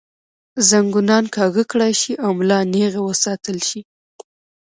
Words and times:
زنګونان 0.69 1.25
کاږۀ 1.35 1.63
کړے 1.71 1.89
شي 2.01 2.13
او 2.23 2.29
ملا 2.39 2.59
نېغه 2.73 3.01
وساتلے 3.07 3.61
شي 3.69 3.81